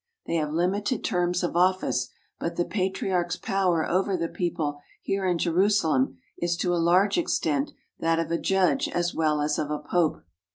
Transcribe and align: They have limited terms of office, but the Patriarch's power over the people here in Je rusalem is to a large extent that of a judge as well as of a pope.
They 0.25 0.33
have 0.37 0.51
limited 0.51 1.03
terms 1.03 1.43
of 1.43 1.55
office, 1.55 2.09
but 2.39 2.55
the 2.55 2.65
Patriarch's 2.65 3.35
power 3.37 3.87
over 3.87 4.17
the 4.17 4.29
people 4.29 4.79
here 4.99 5.27
in 5.27 5.37
Je 5.37 5.51
rusalem 5.51 6.17
is 6.39 6.57
to 6.57 6.73
a 6.73 6.81
large 6.81 7.19
extent 7.19 7.71
that 7.99 8.17
of 8.17 8.31
a 8.31 8.39
judge 8.39 8.89
as 8.89 9.13
well 9.13 9.41
as 9.41 9.59
of 9.59 9.69
a 9.69 9.77
pope. 9.77 10.23